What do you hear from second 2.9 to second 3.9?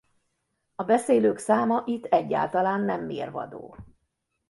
mérvadó.